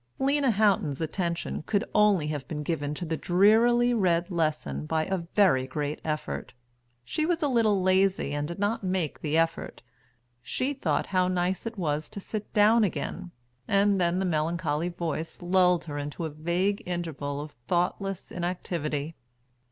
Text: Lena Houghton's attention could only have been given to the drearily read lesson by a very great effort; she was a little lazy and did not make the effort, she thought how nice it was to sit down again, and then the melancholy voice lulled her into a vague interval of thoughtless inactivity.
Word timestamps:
Lena 0.17 0.49
Houghton's 0.49 0.99
attention 0.99 1.61
could 1.67 1.83
only 1.93 2.25
have 2.29 2.47
been 2.47 2.63
given 2.63 2.95
to 2.95 3.05
the 3.05 3.15
drearily 3.17 3.93
read 3.93 4.31
lesson 4.31 4.87
by 4.87 5.05
a 5.05 5.19
very 5.35 5.67
great 5.67 6.01
effort; 6.03 6.53
she 7.05 7.23
was 7.23 7.43
a 7.43 7.47
little 7.47 7.83
lazy 7.83 8.33
and 8.33 8.47
did 8.47 8.57
not 8.57 8.83
make 8.83 9.21
the 9.21 9.37
effort, 9.37 9.83
she 10.41 10.73
thought 10.73 11.05
how 11.05 11.27
nice 11.27 11.67
it 11.67 11.77
was 11.77 12.09
to 12.09 12.19
sit 12.19 12.51
down 12.51 12.83
again, 12.83 13.29
and 13.67 14.01
then 14.01 14.17
the 14.17 14.25
melancholy 14.25 14.89
voice 14.89 15.39
lulled 15.39 15.85
her 15.85 15.99
into 15.99 16.25
a 16.25 16.31
vague 16.31 16.81
interval 16.87 17.39
of 17.39 17.51
thoughtless 17.67 18.31
inactivity. 18.31 19.13